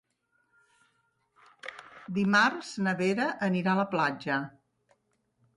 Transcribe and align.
Dimarts 2.17 2.73
na 2.87 2.97
Vera 3.03 3.29
anirà 3.49 3.75
a 3.77 3.81
la 3.85 3.89
platja. 3.95 4.39